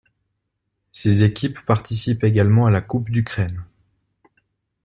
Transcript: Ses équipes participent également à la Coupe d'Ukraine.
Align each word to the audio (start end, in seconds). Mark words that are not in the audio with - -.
Ses 0.91 1.21
équipes 1.21 1.63
participent 1.63 2.23
également 2.23 2.65
à 2.65 2.71
la 2.71 2.81
Coupe 2.81 3.11
d'Ukraine. 3.11 3.63